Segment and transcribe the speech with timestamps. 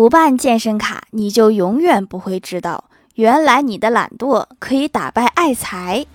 [0.00, 2.84] 不办健身卡，你就永远不会知道，
[3.16, 6.06] 原来你的懒惰可以打败爱财。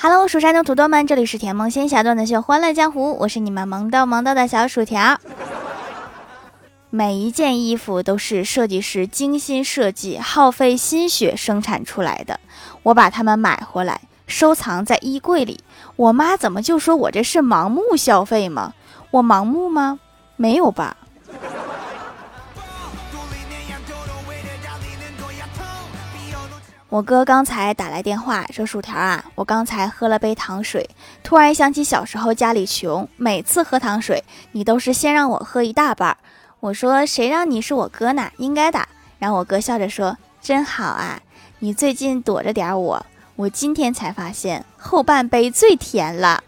[0.00, 5.20] Hello，蜀山的土豆们，这里是甜萌仙侠段的秀欢乐江湖，我是你们萌逗萌逗的小薯条。
[6.96, 12.40] 每一件衣服都是设计师精心设计、耗费心血生产出来的，
[12.84, 15.62] 我把它们买回来收藏在衣柜里。
[15.96, 18.72] 我妈怎么就说我这是盲目消费吗？
[19.10, 20.00] 我盲目吗？
[20.36, 20.96] 没有吧。
[26.88, 30.88] 我哥刚才打来电话说：“薯条啊，我刚才喝了杯糖水，
[31.22, 36.16] 突然想起小时候家里穷，每次喝糖水，你都是先让我喝一大半。”
[36.66, 38.28] 我说：“谁让你是我哥呢？
[38.38, 38.88] 应该的。”
[39.20, 41.20] 然后我哥笑着说：“真好啊，
[41.60, 43.06] 你最近躲着点我。
[43.36, 46.42] 我今天才发现后半杯最甜了，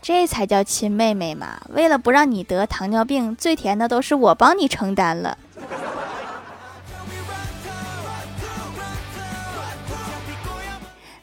[0.00, 1.60] 这才叫亲妹妹嘛！
[1.70, 5.36] 为了不让你得糖尿病，最甜的都是我帮你承担了。”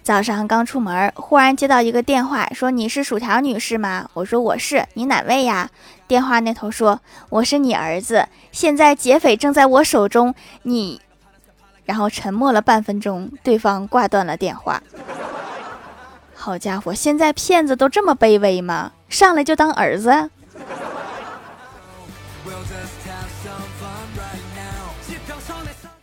[0.04, 4.10] 早上刚出门，忽然接到一个电话，说你是薯条女士吗？
[4.14, 5.70] 我说我是，你哪位呀？
[6.08, 7.00] 电话那头说
[7.30, 11.00] 我是你儿子，现在劫匪正在我手中，你……
[11.86, 14.82] 然后沉默了半分钟，对方挂断了电话。
[16.34, 18.94] 好家伙，现在骗子都这么卑微吗？
[19.08, 20.32] 上来就当儿子？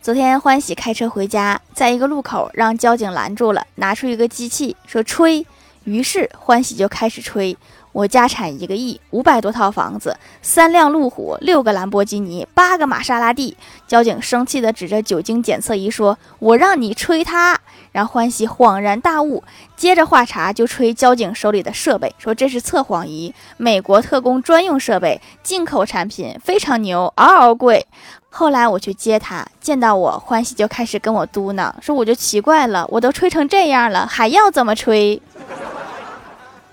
[0.01, 5.45] 昨天欢喜开车回家，在一个路口让交警拦住了，拿出一个机器说吹，
[5.85, 7.57] 于是欢喜就开始吹。
[7.93, 13.55] 我家产一个亿，五百多套房子，三辆路虎，六个兰博基尼，八个玛莎拉蒂。
[13.87, 17.57] 交警生气的指着酒精检测仪说：“我让你吹它。”
[17.91, 19.43] 然后欢喜恍然大悟，
[19.75, 27.85] 接着话茬就吹交警手里的设备，说这是测谎仪，美国特工专用设备，进口产品，非常牛，嗷嗷贵。
[28.29, 35.21] 后来我去接他，见到我欢喜就开始跟我嘟囔，说我就奇怪了，我都吹成这样了，还要怎么吹？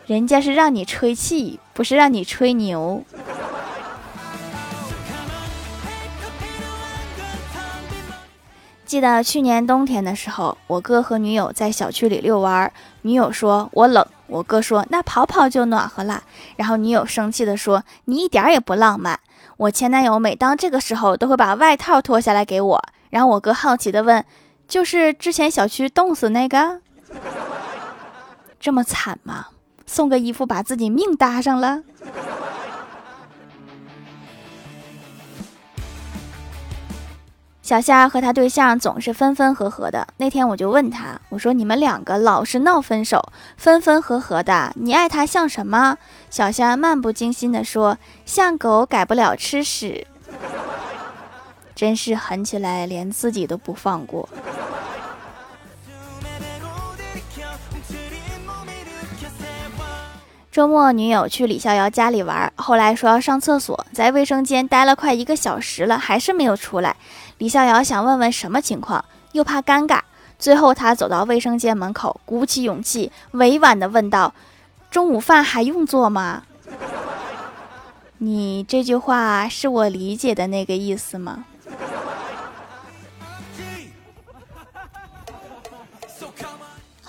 [0.06, 3.02] 人家是让你吹气，不是让你吹牛。
[8.86, 16.22] 记得去年冬天的时候，我哥和女友在小区里遛弯儿，女友说我冷，我哥说那跑跑就暖和了，
[16.54, 19.18] 然后女友生气的说你一点也不浪漫。
[19.56, 24.24] 我前男友每当这个时候都会把外套脱下来给我，然后我哥好奇的问
[24.68, 26.80] ：“就是之前小区冻死那个，
[28.60, 29.46] 这么惨吗？
[29.84, 31.82] 送个衣服把自己命搭上了？”
[37.66, 40.06] 小夏和他对象总是分分合合的。
[40.18, 45.98] 那天我就问他，我说：“你们两个老是闹分手，分分合合的，你爱他像什么？”
[46.30, 50.06] 小夏漫不经心地说：“像狗改不了吃屎。
[51.74, 54.28] ”真是狠起来连自己都不放过。
[60.56, 66.96] 周末，女友去李逍遥家里玩，后来说要上厕所，在卫生间待了快一个小时了，还是没有出来。
[67.36, 70.00] 李逍遥想问问什么情况，又怕尴尬，
[70.38, 74.32] 最后他走到卫生间门口，鼓起勇气，委婉地问道
[74.90, 76.44] ：“中午饭还用做吗？”
[78.16, 81.44] 你这句话是我理解的那个意思吗？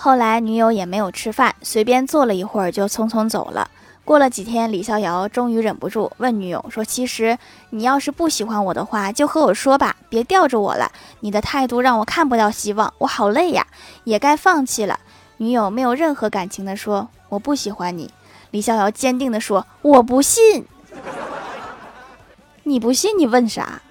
[0.00, 3.68] 后来女友也没有吃饭，随便坐了一会儿就匆匆走了。
[4.04, 7.36] 过了几天，李逍遥终于忍不住问女友说：“其实
[7.70, 10.92] 你要是不喜欢我的话，就和我说吧，别吊着我了。
[11.18, 13.66] 你的态度让我看不到希望，我好累呀，
[14.04, 15.00] 也该放弃了。”
[15.38, 18.08] 女友没有任何感情的说：“我不喜欢你。”
[18.52, 20.64] 李逍遥坚定的说：“我不信。”
[22.62, 23.82] 你不信，你问啥？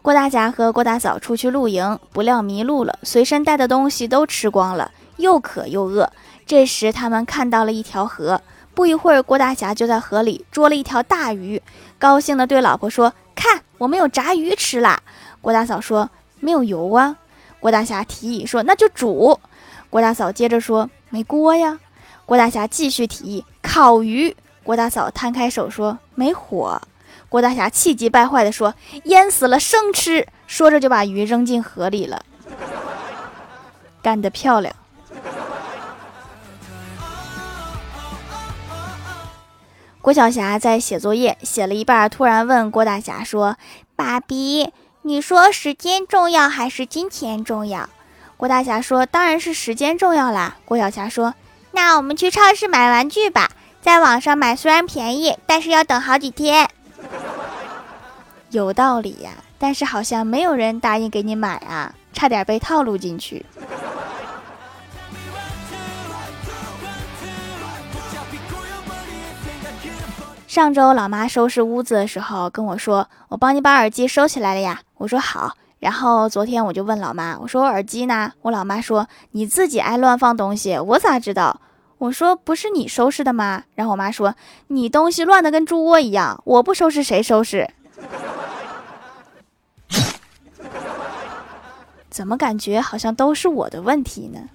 [0.00, 6.10] 郭大侠和郭大嫂出去露营，不料迷路了，随身带的东西都吃光了，又渴又饿。
[6.46, 8.40] 这时他们看到了一条河，
[8.74, 11.60] 不一会儿，郭大侠就在河里捉了一条大鱼，
[11.98, 15.02] 高兴地对老婆说：“看，我们有炸鱼吃啦！”
[15.42, 16.08] 郭大嫂说
[16.40, 17.16] ：“没有油啊。”
[17.60, 19.38] 郭大侠提议说：“那就煮。”
[19.90, 21.78] 郭大嫂接着说：“没锅呀。”
[22.24, 26.80] 郭大侠继续提议：“烤鱼。”郭大嫂摊开手说：“没火。”
[27.28, 32.24] 郭大侠气急败坏地说：“淹死了，生吃！”说着就把鱼扔进河里了。
[34.00, 34.74] 干得漂亮！
[40.00, 43.58] 郭晓霞在写作业，写了一半，突然问郭大侠说
[43.94, 44.72] ：“爸比，
[45.02, 47.90] 你说时间重要还是金钱重要？”
[48.38, 51.34] 郭大侠说：“当然是时间重要啦。”郭晓霞说
[51.72, 53.50] ：“那我们去超市买玩具吧，
[53.82, 56.70] 在网上买虽然便宜，但是要等好几天。”
[58.50, 63.44] 有道理呀，但是好像没有人答应给你买啊，差点被套路进去。
[70.46, 75.52] 上周老妈收拾屋子的时候跟我说：“我帮你把耳机收起来了呀。”我说好。
[75.78, 81.60] 然后昨天我就问老妈：“我说我耳机呢？”我老妈说：“你自己爱乱放东西，我咋知道？”
[81.98, 84.34] 我说：“不是你收拾的吗？”然后我妈说
[84.68, 87.68] ：“你东西乱的跟猪窝一样，我不收拾谁收拾？”
[92.10, 94.48] 怎么感觉好像都是我的问题呢？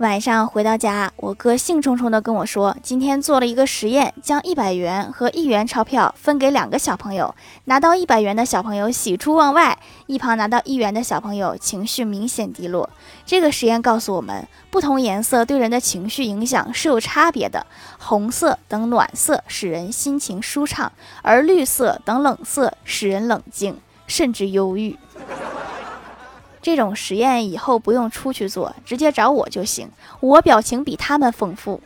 [0.00, 7.34] 晚上回到家，我哥兴冲冲地跟我说，今天做了一个实验，将一百元和一元钞票分给两个小朋友，
[7.66, 12.88] 拿到一百元的小朋友喜出望外，一旁拿到一元的小朋友情绪明显低落。
[13.26, 17.66] 这个实验告诉我们，不同颜色对人的情绪影响是有差别的，
[17.98, 24.96] 红色等暖色使人心情舒畅，而绿色等冷色使人冷静甚至忧郁。
[26.62, 29.90] 这种实验以后不用出去做，直接找我就行。
[30.20, 31.80] 我表情比他们丰富。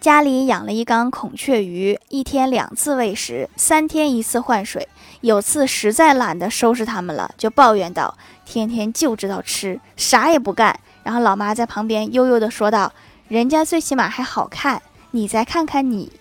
[0.00, 4.86] 家里养了一缸孔雀鱼，一天两次喂食，三天一次换水。
[5.22, 8.14] 有次实在懒得收拾它们了，就抱怨道
[8.44, 12.92] ：“天天就知道吃，啥也不干。”然后老妈在旁边悠悠地说道
[13.28, 14.82] ：“人家最起码还好看，
[15.12, 16.12] 你再看看你。”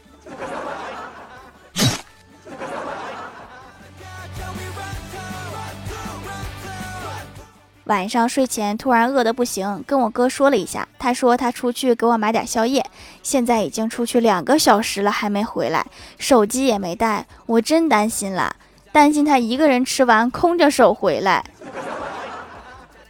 [7.85, 12.85] 晚上睡前突然饿得不行，跟我哥说了一下，他说他出去给我买点宵夜，
[13.21, 15.85] 现在已经出去两个小时了还没回来，
[16.17, 18.55] 手机也没带，我真担心了，
[18.93, 21.43] 担心他一个人吃完空着手回来，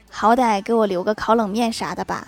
[0.09, 2.27] 好歹给我留个烤冷面啥的吧。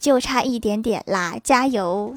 [0.00, 2.14] 就差一点点啦，加油！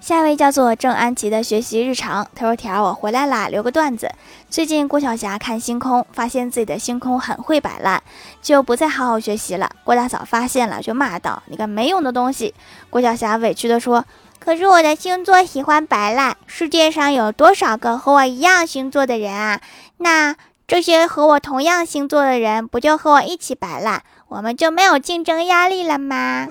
[0.00, 4.10] 下一位叫做郑安琪的学习日常，他说：“条我回来啦，留个段子。
[4.50, 8.02] 最近郭晓霞看星空，发现自己的星空很会摆烂，
[8.42, 9.70] 就不再好好学习了。
[9.84, 12.52] 郭大嫂发现了，就骂道：‘你个没用的东西！’
[12.90, 14.04] 郭晓霞委屈的说
[14.40, 19.60] ：‘可是我的星座喜欢摆烂，世界上有多少个和我一样星座的人啊？
[19.98, 20.34] 那……’”
[20.72, 26.48] 这些和我同样星座的人，不就和我一起摆烂，我们就没有竞争压力了吗？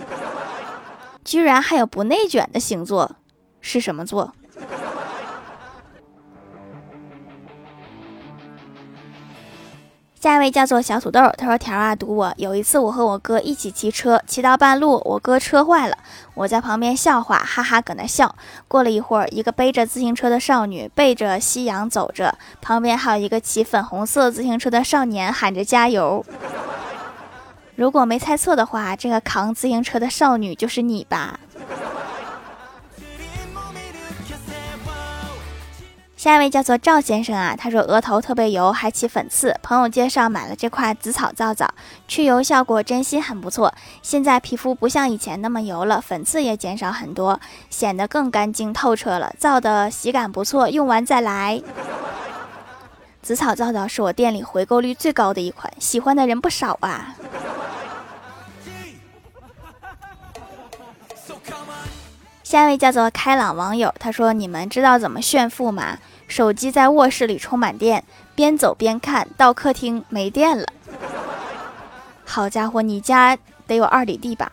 [1.25, 3.15] 居然还有不内卷的星座，
[3.61, 4.31] 是什么座？
[10.21, 12.31] 下一位叫做小土豆，他说：“条啊，读我。
[12.37, 15.97] 有一次，我和我哥一起骑车，骑到半路，我哥车坏了，
[16.35, 18.35] 我在旁边笑话，哈哈，搁那笑。
[18.67, 26.23] 过了一会儿，一个背着自行车的少女背着夕阳走着，旁边还有一个骑粉红色自行车的少年喊着加油。
[27.75, 31.39] 如果没猜错的话，这个扛自行车的少女就是你吧？”
[36.21, 39.57] 下一位叫做赵先生啊，他说额头特别油，还起粉刺。
[39.63, 41.67] 朋友介绍买了这块紫草皂皂，
[42.07, 43.73] 去油效果真心很不错。
[44.03, 47.39] 现在皮肤不像以前那么油了，粉刺也减少很多，
[47.71, 49.33] 显得更干净透彻了。
[49.39, 51.59] 皂的洗感不错，用完再来。
[53.23, 57.15] 紫草皂皂是我店里回购率最高的一款，喜欢的人不少啊。
[62.51, 68.03] 下一位叫做开朗网友，他说：“你们知道怎么炫富吗？”手机在卧室里充满电，
[68.35, 70.67] 边走边看到客厅没电了。
[72.25, 74.51] 好家伙，你家得有二里地吧？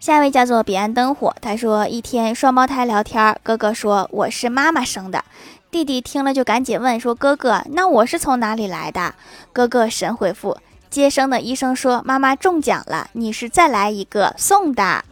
[0.00, 5.22] 下一位叫做彼岸灯火，他说一天双胞胎聊天，哥哥说我是妈妈生的，
[5.70, 9.14] 弟弟听了就赶紧问说：“哥哥，那我是从哪里来的？”
[9.52, 10.56] 哥哥神回复
[10.96, 15.04] ：“接生的医生说妈妈中奖了，你是再来一个送的。”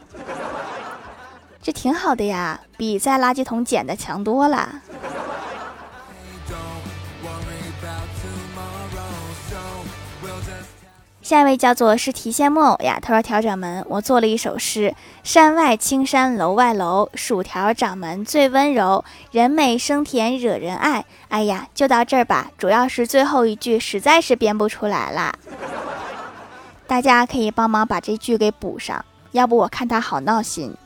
[1.61, 4.81] 这挺好的呀，比在垃圾桶捡的强多了。
[11.25, 21.07] 下一位叫做是提线木偶呀，他说：“调掌门，我做了一首诗：山外青山楼外楼，薯条掌门最温柔，人美声甜惹人爱。
[21.29, 25.35] 哎呀，就到这儿吧，主要是最后一句实在是编不出来了，
[26.87, 29.03] 大家可以帮忙把这句给补上，
[29.33, 30.77] 要不我看他好闹心。”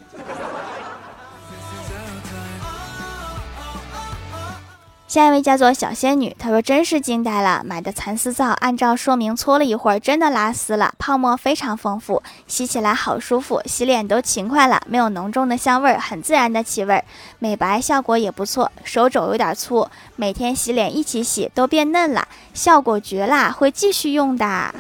[5.09, 17.05] 下一位叫做小仙女，她说：“真是惊呆了，买的蚕丝皂，按照说明搓了一会儿，真的拉丝了，泡沫非常丰富，洗起来好舒服，洗脸都勤快了，没有浓重的香味儿，很自然的气味儿，
[17.39, 18.71] 美白效果也不错。
[18.85, 24.75] 手肘有点粗，每天洗脸一起洗都变嫩了，效果绝啦，会继续用的。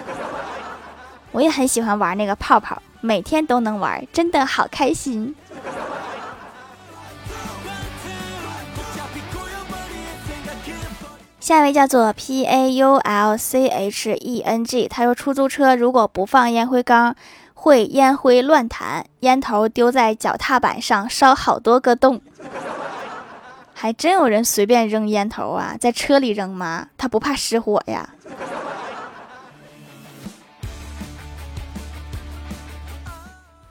[1.32, 5.34] 我也很喜欢玩那个泡泡，每天都能玩，真的好开心。”
[11.48, 17.16] 下一位叫做 P A U L C H E N G，他说出租车如果不放烟灰缸，
[17.54, 22.20] 会烟灰乱弹，烟头丢在脚踏板上烧好多个洞。
[23.72, 26.88] 还真有人随便扔烟头啊，在车里扔吗？
[26.98, 28.10] 他不怕失火呀？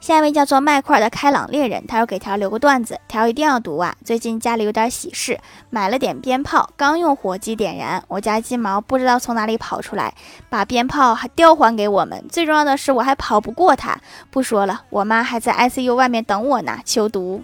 [0.07, 3.93] 下一位叫做麦块的开朗猎人，他要给条留个段子，条一定要读啊！
[4.05, 5.37] 最近家里有点喜事，
[5.69, 10.13] 买了点鞭炮，刚用火机点燃，我家金毛不知道从哪里跑出来，
[10.47, 12.23] 把鞭炮还叼还给我们。
[12.29, 13.97] 最重要的是，我还跑不过他。
[14.31, 17.43] 不说了，我妈还在 ICU 外面等我呢，求读。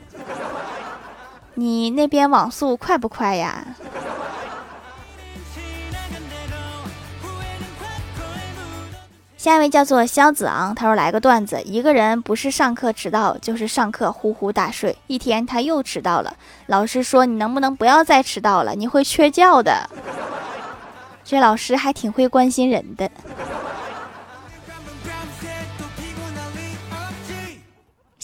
[1.55, 3.75] 你那边网速快不快呀？
[9.43, 14.97] 下一位叫做肖子昂，他说来个段子：一个人不是上课迟到，就是上课呼呼大睡。
[15.07, 16.33] 一天他又迟到了，
[16.67, 18.73] 老师说：“你能不能不要再迟到了？
[18.73, 19.89] 你会缺觉的。”
[21.25, 23.11] 这老师还挺会关心人的。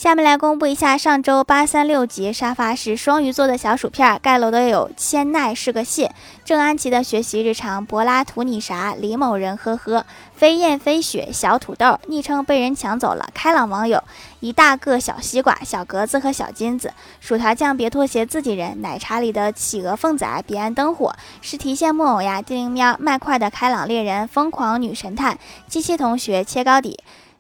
[0.10, 6.12] 下面来公布一下上周八三六级沙发是双鱼座的小薯片，盖楼的有千奈是个蟹，
[6.44, 10.04] 郑安琪的学习日常，柏拉图你啥，李某人呵呵，
[10.36, 14.04] 飞燕飞雪小土豆，昵称被人抢走了，开朗网友
[14.40, 25.38] 一大个小西瓜，小格子和小金子，薯条酱别拖鞋自己人，奶茶里的企鹅凤仔彼岸灯火，是提线木偶呀，丁喵麦块的开朗猎人，疯狂女神探，
[25.68, 27.00] 机器同学切糕底。